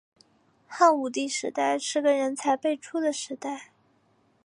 [0.65, 3.71] 汉武帝时代是个人才辈出的时代。